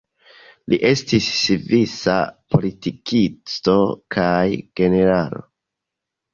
[0.71, 2.17] Li estis svisa
[2.57, 3.79] politikisto
[4.19, 4.43] kaj
[4.83, 5.49] generalo.